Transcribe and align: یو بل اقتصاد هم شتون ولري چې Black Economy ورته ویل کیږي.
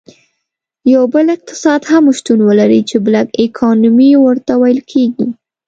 یو 0.93 1.03
بل 1.13 1.25
اقتصاد 1.35 1.81
هم 1.91 2.03
شتون 2.17 2.39
ولري 2.49 2.81
چې 2.89 2.95
Black 3.07 3.29
Economy 3.47 4.09
ورته 4.25 4.51
ویل 4.61 4.79
کیږي. 4.91 5.27